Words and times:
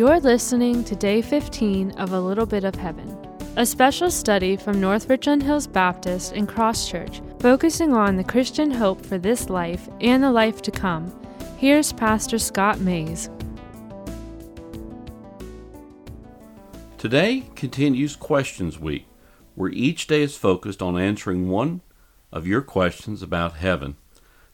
You're 0.00 0.18
listening 0.18 0.82
to 0.84 0.96
day 0.96 1.20
15 1.20 1.90
of 1.98 2.14
A 2.14 2.20
Little 2.20 2.46
Bit 2.46 2.64
of 2.64 2.74
Heaven, 2.74 3.18
a 3.56 3.66
special 3.66 4.10
study 4.10 4.56
from 4.56 4.80
North 4.80 5.10
Richland 5.10 5.42
Hills 5.42 5.66
Baptist 5.66 6.32
and 6.32 6.48
Cross 6.48 6.88
Church, 6.88 7.20
focusing 7.38 7.92
on 7.92 8.16
the 8.16 8.24
Christian 8.24 8.70
hope 8.70 9.04
for 9.04 9.18
this 9.18 9.50
life 9.50 9.90
and 10.00 10.22
the 10.22 10.30
life 10.30 10.62
to 10.62 10.70
come. 10.70 11.14
Here's 11.58 11.92
Pastor 11.92 12.38
Scott 12.38 12.80
Maze. 12.80 13.28
Today 16.96 17.44
continues 17.54 18.16
Questions 18.16 18.78
Week, 18.78 19.06
where 19.54 19.68
each 19.68 20.06
day 20.06 20.22
is 20.22 20.34
focused 20.34 20.80
on 20.80 20.98
answering 20.98 21.50
one 21.50 21.82
of 22.32 22.46
your 22.46 22.62
questions 22.62 23.22
about 23.22 23.56
heaven. 23.56 23.98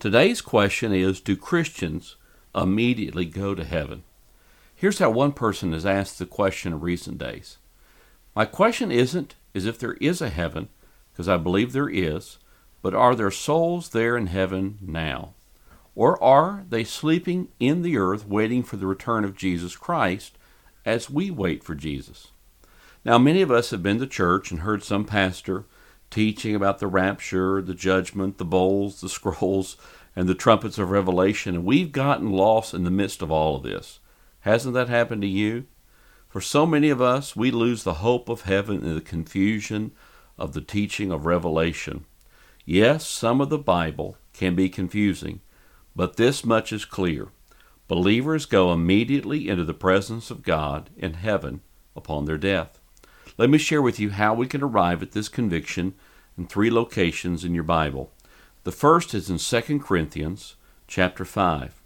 Today's 0.00 0.40
question 0.40 0.92
is 0.92 1.20
Do 1.20 1.36
Christians 1.36 2.16
immediately 2.56 3.24
go 3.24 3.54
to 3.54 3.62
heaven? 3.62 4.02
Here's 4.78 5.00
how 5.00 5.10
one 5.10 5.32
person 5.32 5.72
has 5.72 5.84
asked 5.84 6.20
the 6.20 6.24
question 6.24 6.72
in 6.72 6.78
recent 6.78 7.18
days 7.18 7.58
My 8.36 8.44
question 8.44 8.92
isn't 8.92 9.34
as 9.52 9.66
if 9.66 9.76
there 9.76 9.94
is 9.94 10.22
a 10.22 10.28
heaven, 10.28 10.68
because 11.10 11.28
I 11.28 11.36
believe 11.36 11.72
there 11.72 11.90
is, 11.90 12.38
but 12.80 12.94
are 12.94 13.16
there 13.16 13.32
souls 13.32 13.88
there 13.88 14.16
in 14.16 14.28
heaven 14.28 14.78
now? 14.80 15.34
Or 15.96 16.22
are 16.22 16.64
they 16.68 16.84
sleeping 16.84 17.48
in 17.58 17.82
the 17.82 17.98
earth 17.98 18.28
waiting 18.28 18.62
for 18.62 18.76
the 18.76 18.86
return 18.86 19.24
of 19.24 19.36
Jesus 19.36 19.76
Christ 19.76 20.38
as 20.84 21.10
we 21.10 21.28
wait 21.28 21.64
for 21.64 21.74
Jesus? 21.74 22.28
Now, 23.04 23.18
many 23.18 23.42
of 23.42 23.50
us 23.50 23.70
have 23.70 23.82
been 23.82 23.98
to 23.98 24.06
church 24.06 24.52
and 24.52 24.60
heard 24.60 24.84
some 24.84 25.04
pastor 25.04 25.64
teaching 26.08 26.54
about 26.54 26.78
the 26.78 26.86
rapture, 26.86 27.60
the 27.60 27.74
judgment, 27.74 28.38
the 28.38 28.44
bowls, 28.44 29.00
the 29.00 29.08
scrolls, 29.08 29.76
and 30.14 30.28
the 30.28 30.36
trumpets 30.36 30.78
of 30.78 30.90
Revelation, 30.92 31.56
and 31.56 31.64
we've 31.64 31.90
gotten 31.90 32.30
lost 32.30 32.74
in 32.74 32.84
the 32.84 32.92
midst 32.92 33.22
of 33.22 33.32
all 33.32 33.56
of 33.56 33.64
this. 33.64 33.98
Hasn't 34.40 34.74
that 34.74 34.88
happened 34.88 35.22
to 35.22 35.28
you? 35.28 35.66
For 36.28 36.40
so 36.40 36.66
many 36.66 36.90
of 36.90 37.00
us, 37.00 37.34
we 37.34 37.50
lose 37.50 37.82
the 37.82 37.94
hope 37.94 38.28
of 38.28 38.42
heaven 38.42 38.84
in 38.84 38.94
the 38.94 39.00
confusion 39.00 39.92
of 40.36 40.52
the 40.52 40.60
teaching 40.60 41.10
of 41.10 41.26
Revelation. 41.26 42.04
Yes, 42.64 43.06
some 43.06 43.40
of 43.40 43.48
the 43.48 43.58
Bible 43.58 44.16
can 44.32 44.54
be 44.54 44.68
confusing, 44.68 45.40
but 45.96 46.16
this 46.16 46.44
much 46.44 46.72
is 46.72 46.84
clear. 46.84 47.28
Believers 47.88 48.44
go 48.44 48.72
immediately 48.72 49.48
into 49.48 49.64
the 49.64 49.74
presence 49.74 50.30
of 50.30 50.42
God 50.42 50.90
in 50.96 51.14
heaven 51.14 51.62
upon 51.96 52.26
their 52.26 52.36
death. 52.36 52.78
Let 53.38 53.50
me 53.50 53.58
share 53.58 53.80
with 53.80 53.98
you 53.98 54.10
how 54.10 54.34
we 54.34 54.46
can 54.46 54.62
arrive 54.62 55.02
at 55.02 55.12
this 55.12 55.28
conviction 55.28 55.94
in 56.36 56.46
three 56.46 56.70
locations 56.70 57.44
in 57.44 57.54
your 57.54 57.64
Bible. 57.64 58.12
The 58.64 58.72
first 58.72 59.14
is 59.14 59.30
in 59.30 59.38
2 59.38 59.80
Corinthians 59.80 60.56
chapter 60.86 61.24
5. 61.24 61.80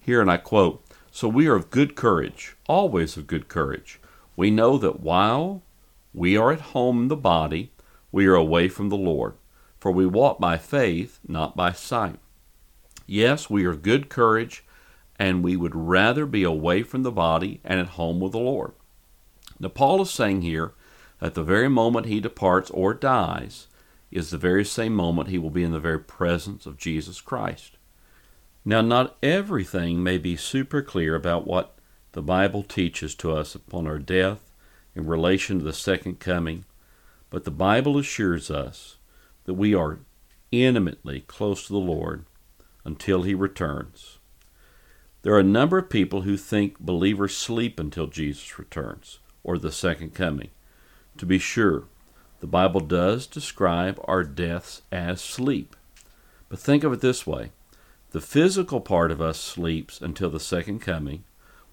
Here 0.00 0.20
and 0.20 0.30
I 0.30 0.38
quote, 0.38 0.85
"So 1.16 1.28
we 1.28 1.46
are 1.46 1.54
of 1.54 1.70
good 1.70 1.94
courage, 1.94 2.58
always 2.68 3.16
of 3.16 3.26
good 3.26 3.48
courage. 3.48 3.98
We 4.36 4.50
know 4.50 4.76
that 4.76 5.00
while 5.00 5.62
we 6.12 6.36
are 6.36 6.52
at 6.52 6.76
home 6.76 7.04
in 7.04 7.08
the 7.08 7.16
body, 7.16 7.72
we 8.12 8.26
are 8.26 8.34
away 8.34 8.68
from 8.68 8.90
the 8.90 8.98
Lord, 8.98 9.32
for 9.80 9.90
we 9.90 10.04
walk 10.04 10.38
by 10.38 10.58
faith, 10.58 11.18
not 11.26 11.56
by 11.56 11.72
sight." 11.72 12.18
Yes, 13.06 13.48
we 13.48 13.64
are 13.64 13.70
of 13.70 13.80
good 13.80 14.10
courage, 14.10 14.62
and 15.18 15.42
we 15.42 15.56
would 15.56 15.74
rather 15.74 16.26
be 16.26 16.42
away 16.42 16.82
from 16.82 17.02
the 17.02 17.10
body 17.10 17.62
and 17.64 17.80
at 17.80 17.96
home 17.96 18.20
with 18.20 18.32
the 18.32 18.38
Lord. 18.38 18.72
Now, 19.58 19.68
Paul 19.68 20.02
is 20.02 20.10
saying 20.10 20.42
here 20.42 20.74
that 21.20 21.32
the 21.32 21.42
very 21.42 21.70
moment 21.70 22.04
he 22.04 22.20
departs 22.20 22.70
or 22.72 22.92
dies 22.92 23.68
is 24.10 24.28
the 24.28 24.36
very 24.36 24.66
same 24.66 24.94
moment 24.94 25.30
he 25.30 25.38
will 25.38 25.48
be 25.48 25.64
in 25.64 25.72
the 25.72 25.80
very 25.80 25.98
presence 25.98 26.66
of 26.66 26.76
Jesus 26.76 27.22
Christ. 27.22 27.75
Now, 28.68 28.80
not 28.80 29.16
everything 29.22 30.02
may 30.02 30.18
be 30.18 30.34
super 30.34 30.82
clear 30.82 31.14
about 31.14 31.46
what 31.46 31.78
the 32.12 32.20
Bible 32.20 32.64
teaches 32.64 33.14
to 33.14 33.30
us 33.30 33.54
upon 33.54 33.86
our 33.86 34.00
death 34.00 34.50
in 34.92 35.06
relation 35.06 35.60
to 35.60 35.64
the 35.64 35.72
second 35.72 36.18
coming, 36.18 36.64
but 37.30 37.44
the 37.44 37.52
Bible 37.52 37.96
assures 37.96 38.50
us 38.50 38.96
that 39.44 39.54
we 39.54 39.72
are 39.72 40.00
intimately 40.50 41.20
close 41.20 41.68
to 41.68 41.74
the 41.74 41.78
Lord 41.78 42.24
until 42.84 43.22
he 43.22 43.34
returns. 43.34 44.18
There 45.22 45.34
are 45.34 45.40
a 45.40 45.44
number 45.44 45.78
of 45.78 45.88
people 45.88 46.22
who 46.22 46.36
think 46.36 46.80
believers 46.80 47.36
sleep 47.36 47.78
until 47.78 48.08
Jesus 48.08 48.58
returns 48.58 49.20
or 49.44 49.58
the 49.58 49.70
second 49.70 50.12
coming. 50.12 50.50
To 51.18 51.26
be 51.26 51.38
sure, 51.38 51.84
the 52.40 52.48
Bible 52.48 52.80
does 52.80 53.28
describe 53.28 54.00
our 54.08 54.24
deaths 54.24 54.82
as 54.90 55.20
sleep. 55.20 55.76
But 56.48 56.58
think 56.58 56.82
of 56.82 56.92
it 56.92 57.00
this 57.00 57.24
way 57.28 57.52
the 58.10 58.20
physical 58.20 58.80
part 58.80 59.10
of 59.10 59.20
us 59.20 59.38
sleeps 59.38 60.00
until 60.00 60.30
the 60.30 60.40
second 60.40 60.80
coming, 60.80 61.24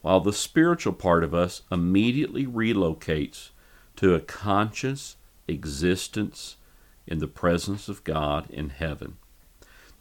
while 0.02 0.20
the 0.20 0.34
spiritual 0.34 0.94
part 0.94 1.24
of 1.24 1.34
us 1.34 1.62
immediately 1.72 2.46
relocates 2.46 3.50
to 3.96 4.16
a 4.16 4.20
conscious 4.20 5.16
existence 5.48 6.58
in 7.06 7.20
the 7.20 7.28
presence 7.28 7.88
of 7.88 8.04
God 8.04 8.50
in 8.50 8.70
heaven. 8.70 9.18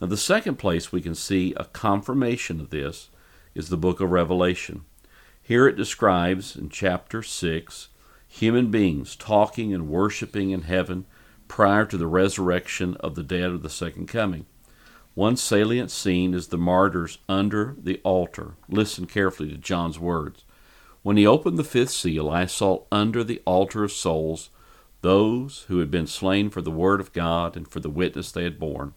Now, 0.01 0.07
the 0.09 0.17
second 0.17 0.57
place 0.57 0.91
we 0.91 1.01
can 1.01 1.15
see 1.15 1.55
a 1.57 1.65
confirmation 1.65 2.61
of 2.61 2.71
this 2.71 3.11
is 3.55 3.69
the 3.69 3.77
book 3.77 4.01
of 4.01 4.11
Revelation. 4.11 4.85
Here 5.41 5.69
it 5.69 5.77
describes 5.77 6.57
in 6.57 6.71
chapter 6.71 7.23
6 7.23 7.89
human 8.27 8.71
beings 8.71 9.15
talking 9.15 9.75
and 9.75 9.89
worshiping 9.89 10.51
in 10.51 10.63
heaven 10.63 11.05
prior 11.49 11.85
to 11.85 11.99
the 11.99 12.07
resurrection 12.07 12.97
of 13.01 13.15
the 13.15 13.23
dead 13.23 13.51
of 13.51 13.63
the 13.63 13.69
second 13.71 14.07
coming. 14.09 14.47
One 15.15 15.37
salient 15.37 15.91
scene 15.91 16.33
is 16.33 16.49
the 16.49 16.59
martyrs 16.59 17.19
under 17.29 17.77
the 17.79 18.01
altar. 18.03 18.55
Listen 18.69 19.07
carefully 19.07 19.51
to 19.51 19.59
John's 19.59 19.99
words. 19.99 20.45
When 21.03 21.17
he 21.17 21.27
opened 21.27 21.59
the 21.59 21.65
fifth 21.65 21.91
seal, 21.91 22.31
I 22.31 22.47
saw 22.47 22.85
under 22.91 23.23
the 23.23 23.43
altar 23.45 23.85
of 23.85 23.93
souls 23.93 24.51
those 25.03 25.67
who 25.69 25.81
had 25.81 25.91
been 25.91 26.07
slain 26.07 26.49
for 26.49 26.63
the 26.63 26.71
word 26.71 27.01
of 27.01 27.13
God 27.13 27.57
and 27.57 27.69
for 27.69 27.81
the 27.81 27.91
witness 27.91 28.33
they 28.33 28.45
had 28.45 28.59
borne. 28.59 28.95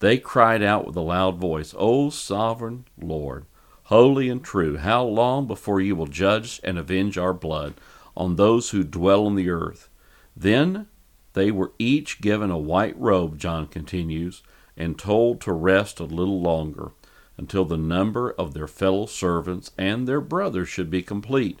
They 0.00 0.18
cried 0.18 0.62
out 0.62 0.86
with 0.86 0.96
a 0.96 1.00
loud 1.00 1.38
voice, 1.38 1.74
O 1.78 2.10
sovereign 2.10 2.84
Lord, 3.00 3.46
holy 3.84 4.28
and 4.28 4.44
true, 4.44 4.76
how 4.76 5.04
long 5.04 5.46
before 5.46 5.80
you 5.80 5.96
will 5.96 6.06
judge 6.06 6.60
and 6.62 6.76
avenge 6.76 7.16
our 7.16 7.32
blood 7.32 7.74
on 8.14 8.36
those 8.36 8.70
who 8.70 8.84
dwell 8.84 9.24
on 9.24 9.36
the 9.36 9.48
earth. 9.48 9.88
Then 10.36 10.88
they 11.32 11.50
were 11.50 11.72
each 11.78 12.20
given 12.20 12.50
a 12.50 12.58
white 12.58 12.98
robe, 12.98 13.38
John 13.38 13.66
continues, 13.68 14.42
and 14.76 14.98
told 14.98 15.40
to 15.40 15.52
rest 15.52 16.00
a 16.00 16.04
little 16.04 16.40
longer, 16.40 16.92
until 17.36 17.64
the 17.64 17.76
number 17.76 18.30
of 18.32 18.54
their 18.54 18.66
fellow 18.66 19.06
servants 19.06 19.70
and 19.76 20.06
their 20.06 20.20
brothers 20.20 20.68
should 20.68 20.90
be 20.90 21.02
complete, 21.02 21.60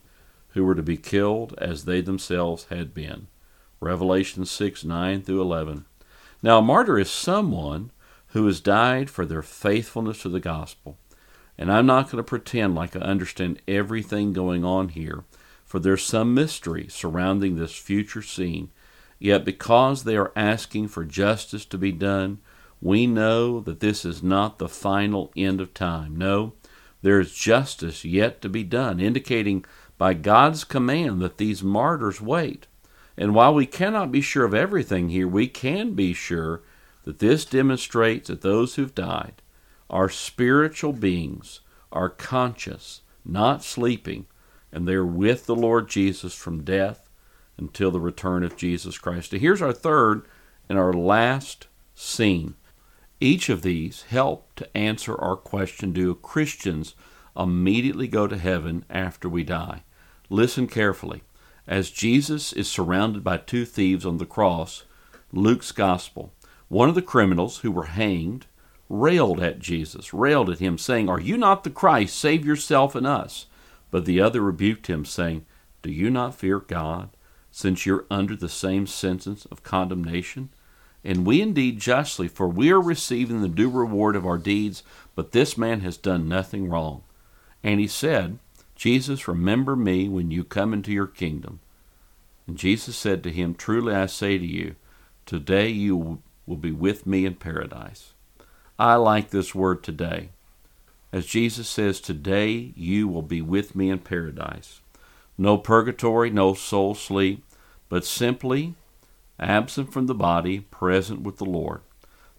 who 0.50 0.64
were 0.64 0.74
to 0.74 0.82
be 0.82 0.96
killed 0.96 1.54
as 1.58 1.84
they 1.84 2.00
themselves 2.00 2.66
had 2.70 2.94
been. 2.94 3.26
Revelation 3.80 4.44
6 4.44 4.84
9 4.84 5.22
through 5.22 5.42
11. 5.42 5.84
Now, 6.42 6.58
a 6.58 6.62
martyr 6.62 6.98
is 6.98 7.10
someone 7.10 7.90
who 8.28 8.46
has 8.46 8.60
died 8.60 9.10
for 9.10 9.24
their 9.24 9.42
faithfulness 9.42 10.22
to 10.22 10.28
the 10.28 10.40
gospel. 10.40 10.98
And 11.58 11.72
I'm 11.72 11.86
not 11.86 12.10
going 12.10 12.18
to 12.18 12.22
pretend 12.22 12.74
like 12.74 12.94
I 12.94 13.00
understand 13.00 13.62
everything 13.66 14.32
going 14.32 14.64
on 14.64 14.90
here 14.90 15.24
for 15.66 15.80
there's 15.80 16.04
some 16.04 16.32
mystery 16.32 16.86
surrounding 16.88 17.56
this 17.56 17.74
future 17.74 18.22
scene. 18.22 18.70
Yet 19.18 19.44
because 19.44 20.04
they 20.04 20.16
are 20.16 20.32
asking 20.36 20.88
for 20.88 21.04
justice 21.04 21.64
to 21.66 21.76
be 21.76 21.90
done, 21.92 22.38
we 22.80 23.06
know 23.06 23.60
that 23.60 23.80
this 23.80 24.04
is 24.04 24.22
not 24.22 24.58
the 24.58 24.68
final 24.68 25.32
end 25.36 25.60
of 25.60 25.74
time. 25.74 26.16
No, 26.16 26.52
there 27.02 27.20
is 27.20 27.32
justice 27.32 28.04
yet 28.04 28.40
to 28.42 28.48
be 28.48 28.62
done, 28.62 29.00
indicating 29.00 29.64
by 29.98 30.14
God's 30.14 30.64
command 30.64 31.20
that 31.20 31.38
these 31.38 31.62
martyrs 31.62 32.20
wait. 32.20 32.66
And 33.16 33.34
while 33.34 33.54
we 33.54 33.66
cannot 33.66 34.12
be 34.12 34.20
sure 34.20 34.44
of 34.44 34.54
everything 34.54 35.08
here, 35.08 35.26
we 35.28 35.48
can 35.48 35.94
be 35.94 36.12
sure 36.12 36.62
that 37.04 37.18
this 37.18 37.44
demonstrates 37.44 38.28
that 38.28 38.42
those 38.42 38.74
who've 38.74 38.94
died 38.94 39.40
are 39.88 40.08
spiritual 40.08 40.92
beings, 40.92 41.60
are 41.92 42.10
conscious, 42.10 43.02
not 43.24 43.62
sleeping, 43.64 44.26
and 44.72 44.86
they're 44.86 45.06
with 45.06 45.46
the 45.46 45.54
Lord 45.54 45.88
Jesus 45.88 46.34
from 46.34 46.64
death 46.64 47.08
until 47.56 47.90
the 47.90 48.00
return 48.00 48.42
of 48.42 48.56
Jesus 48.56 48.98
Christ. 48.98 49.32
Now, 49.32 49.38
here's 49.38 49.62
our 49.62 49.72
third 49.72 50.26
and 50.68 50.78
our 50.78 50.92
last 50.92 51.68
scene. 51.94 52.54
Each 53.20 53.48
of 53.48 53.62
these 53.62 54.02
help 54.02 54.54
to 54.56 54.76
answer 54.76 55.16
our 55.16 55.36
question 55.36 55.92
Do 55.92 56.14
Christians 56.14 56.94
immediately 57.36 58.08
go 58.08 58.26
to 58.26 58.36
heaven 58.36 58.84
after 58.90 59.28
we 59.28 59.42
die? 59.42 59.84
Listen 60.28 60.66
carefully. 60.66 61.22
As 61.66 61.90
Jesus 61.90 62.52
is 62.52 62.68
surrounded 62.68 63.24
by 63.24 63.38
two 63.38 63.64
thieves 63.64 64.04
on 64.04 64.18
the 64.18 64.26
cross, 64.26 64.84
Luke's 65.32 65.72
Gospel, 65.72 66.32
one 66.68 66.88
of 66.88 66.94
the 66.94 67.02
criminals 67.02 67.58
who 67.58 67.72
were 67.72 67.86
hanged 67.86 68.46
railed 68.88 69.40
at 69.40 69.58
Jesus, 69.58 70.12
railed 70.12 70.50
at 70.50 70.58
him, 70.58 70.78
saying, 70.78 71.08
Are 71.08 71.20
you 71.20 71.36
not 71.36 71.64
the 71.64 71.70
Christ? 71.70 72.16
Save 72.16 72.44
yourself 72.44 72.94
and 72.94 73.06
us. 73.06 73.46
But 73.90 74.04
the 74.04 74.20
other 74.20 74.42
rebuked 74.42 74.88
him, 74.88 75.04
saying, 75.04 75.46
Do 75.82 75.90
you 75.90 76.10
not 76.10 76.34
fear 76.34 76.60
God, 76.60 77.10
since 77.50 77.86
you're 77.86 78.04
under 78.10 78.36
the 78.36 78.48
same 78.48 78.86
sentence 78.86 79.46
of 79.46 79.62
condemnation? 79.62 80.50
And 81.06 81.24
we 81.24 81.40
indeed 81.40 81.78
justly, 81.78 82.26
for 82.26 82.48
we 82.48 82.72
are 82.72 82.80
receiving 82.80 83.40
the 83.40 83.48
due 83.48 83.70
reward 83.70 84.16
of 84.16 84.26
our 84.26 84.38
deeds, 84.38 84.82
but 85.14 85.30
this 85.30 85.56
man 85.56 85.82
has 85.82 85.96
done 85.96 86.28
nothing 86.28 86.68
wrong. 86.68 87.04
And 87.62 87.78
he 87.78 87.86
said, 87.86 88.40
Jesus, 88.74 89.28
remember 89.28 89.76
me 89.76 90.08
when 90.08 90.32
you 90.32 90.42
come 90.42 90.72
into 90.72 90.90
your 90.90 91.06
kingdom. 91.06 91.60
And 92.48 92.56
Jesus 92.56 92.96
said 92.96 93.22
to 93.22 93.30
him, 93.30 93.54
Truly 93.54 93.94
I 93.94 94.06
say 94.06 94.36
to 94.36 94.44
you, 94.44 94.74
today 95.26 95.68
you 95.68 96.22
will 96.44 96.56
be 96.56 96.72
with 96.72 97.06
me 97.06 97.24
in 97.24 97.36
paradise. 97.36 98.12
I 98.76 98.96
like 98.96 99.30
this 99.30 99.54
word 99.54 99.84
today. 99.84 100.30
As 101.12 101.24
Jesus 101.24 101.68
says, 101.68 102.00
Today 102.00 102.72
you 102.74 103.06
will 103.06 103.22
be 103.22 103.40
with 103.40 103.76
me 103.76 103.90
in 103.90 104.00
paradise. 104.00 104.80
No 105.38 105.56
purgatory, 105.56 106.30
no 106.30 106.52
soul 106.54 106.96
sleep, 106.96 107.44
but 107.88 108.04
simply 108.04 108.74
absent 109.38 109.92
from 109.92 110.06
the 110.06 110.14
body, 110.14 110.60
present 110.60 111.22
with 111.22 111.38
the 111.38 111.44
Lord. 111.44 111.82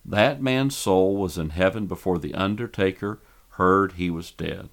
That 0.04 0.42
man's 0.42 0.76
soul 0.76 1.18
was 1.18 1.38
in 1.38 1.50
heaven 1.50 1.86
before 1.86 2.18
the 2.18 2.34
undertaker 2.34 3.20
heard 3.52 3.94
he 3.94 4.10
was 4.10 4.32
dead. 4.32 4.70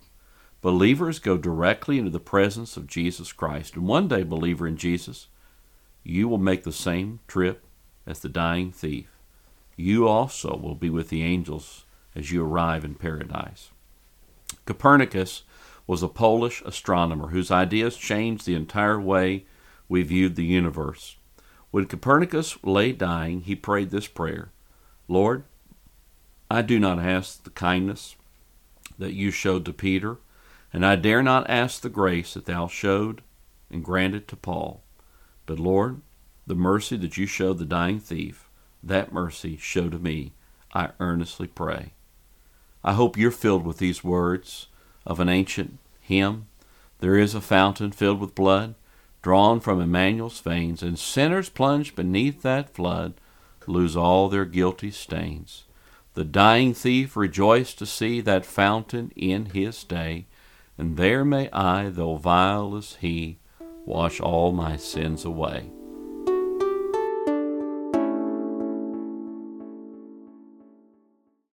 Believers 0.61 1.19
go 1.19 1.37
directly 1.37 1.99
into 1.99 2.11
the 2.11 2.21
presence 2.21 2.77
of 2.77 2.87
Jesus 2.87 3.33
Christ. 3.33 3.75
And 3.75 3.87
one 3.87 4.09
day, 4.09 4.23
believer 4.23 4.67
in 4.67 4.77
Jesus, 4.77 5.29
you 6.03 6.29
will 6.29 6.39
make 6.39 6.63
the 6.63 6.73
same 6.73 7.21
trip 7.27 7.65
as 8.07 8.21
the 8.21 8.29
dying 8.29 8.71
thief. 8.71 9.09
You 9.77 10.07
also 10.07 10.57
will 10.57 10.75
be 10.75 10.89
with 10.89 11.09
the 11.09 11.23
angels 11.23 11.85
as 12.15 12.31
you 12.31 12.45
arrive 12.45 12.85
in 12.85 12.95
paradise. 12.95 13.71
Copernicus 14.67 15.43
was 15.87 16.03
a 16.03 16.09
Polish 16.09 16.63
astronomer 16.65 17.29
whose 17.29 17.51
ideas 17.51 17.97
changed 17.97 18.47
the 18.47 18.55
entire 18.55 19.01
way 19.01 19.45
we 19.89 20.03
viewed 20.03 20.37
the 20.37 20.45
universe. 20.45 21.17
When 21.75 21.87
Copernicus 21.87 22.57
lay 22.63 22.93
dying, 22.93 23.41
he 23.41 23.57
prayed 23.57 23.91
this 23.91 24.07
prayer 24.07 24.53
Lord, 25.09 25.43
I 26.49 26.63
do 26.63 26.79
not 26.79 27.01
ask 27.01 27.43
the 27.43 27.51
kindness 27.51 28.15
that 28.97 29.15
you 29.15 29.33
showed 29.33 29.65
to 29.65 29.73
Peter, 29.73 30.19
and 30.73 30.87
I 30.87 30.95
dare 30.95 31.21
not 31.21 31.51
ask 31.51 31.81
the 31.81 31.89
grace 31.89 32.35
that 32.35 32.47
thou 32.47 32.69
showed 32.69 33.23
and 33.73 33.85
granted 33.85 34.29
to 34.29 34.37
Paul. 34.37 34.85
But 35.47 35.59
Lord, 35.59 36.01
the 36.47 36.55
mercy 36.55 36.97
that 36.99 37.17
you 37.17 37.27
showed 37.27 37.59
the 37.59 37.65
dying 37.65 37.99
thief, 37.99 38.49
that 38.81 39.13
mercy 39.13 39.57
show 39.57 39.89
to 39.89 39.99
me, 39.99 40.31
I 40.73 40.91
earnestly 41.01 41.49
pray. 41.49 41.91
I 42.85 42.93
hope 42.93 43.17
you're 43.17 43.33
filled 43.33 43.67
with 43.67 43.79
these 43.79 44.05
words 44.05 44.69
of 45.05 45.19
an 45.19 45.29
ancient 45.29 45.81
hymn. 46.01 46.47
There 47.01 47.19
is 47.19 47.35
a 47.35 47.41
fountain 47.41 47.91
filled 47.91 48.21
with 48.21 48.37
blood, 48.37 48.77
drawn 49.25 49.59
from 49.59 49.81
Emmanuel's 49.81 50.39
veins, 50.41 50.83
and 50.83 50.99
sinners 50.99 51.49
plunged 51.49 51.97
beneath 51.97 52.43
that 52.43 52.75
flood 52.75 53.15
lose 53.67 53.97
all 53.97 54.29
their 54.29 54.45
guilty 54.45 54.91
stains. 54.91 55.65
The 56.13 56.25
dying 56.25 56.75
thief 56.75 57.17
rejoiced 57.17 57.79
to 57.79 57.87
see 57.87 58.21
that 58.21 58.45
fountain 58.45 59.11
in 59.17 59.47
his 59.47 59.83
day, 59.83 60.27
and 60.77 60.99
there 60.99 61.25
may 61.25 61.49
I, 61.53 61.89
though 61.89 62.17
vile 62.17 62.77
as 62.77 62.97
he, 62.97 63.39
wash 63.87 64.21
all 64.21 64.53
my 64.53 64.77
sins 64.77 65.25
away. 65.25 65.71